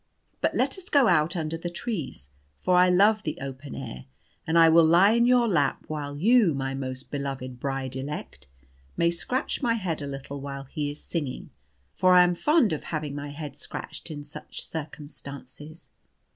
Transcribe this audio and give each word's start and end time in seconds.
But 0.41 0.55
let 0.55 0.79
us 0.79 0.89
go 0.89 1.07
out 1.07 1.35
under 1.35 1.59
the 1.59 1.69
trees, 1.69 2.29
for 2.55 2.75
I 2.75 2.89
love 2.89 3.21
the 3.21 3.37
open 3.39 3.75
air: 3.75 4.05
and 4.47 4.57
I 4.57 4.67
will 4.67 4.83
lie 4.83 5.11
in 5.11 5.27
your 5.27 5.47
lap, 5.47 5.85
while 5.89 6.17
you, 6.17 6.55
my 6.55 6.73
most 6.73 7.11
beloved 7.11 7.59
bride 7.59 7.95
elect, 7.95 8.47
may 8.97 9.11
scratch 9.11 9.61
my 9.61 9.75
head 9.75 10.01
a 10.01 10.07
little 10.07 10.41
while 10.41 10.63
he 10.63 10.89
is 10.89 11.03
singing 11.03 11.51
for 11.93 12.15
I 12.15 12.23
am 12.23 12.33
fond 12.33 12.73
of 12.73 12.85
having 12.85 13.13
my 13.13 13.29
head 13.29 13.55
scratched 13.55 14.09
in 14.09 14.23
such 14.23 14.65
circumstances." 14.67 15.91